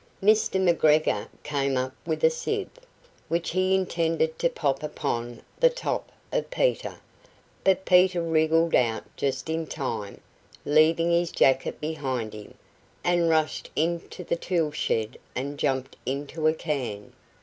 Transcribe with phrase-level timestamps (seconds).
[0.23, 0.59] Mr.
[0.59, 2.71] McGregor came up with a sieve,
[3.27, 6.99] which he intended to pop upon the top of Peter,
[7.63, 10.19] but Peter wriggled out just in time,
[10.65, 12.55] leaving his jacket behind him;
[13.03, 17.13] and rushed into the tool shed, and jumped into a can.